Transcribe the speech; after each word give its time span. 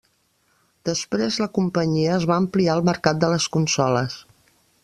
Després 0.89 1.37
la 1.43 1.49
companyia 1.59 2.15
es 2.17 2.27
va 2.33 2.39
ampliar 2.47 2.73
al 2.79 2.85
mercat 2.91 3.23
de 3.25 3.33
les 3.35 3.49
consoles. 3.59 4.21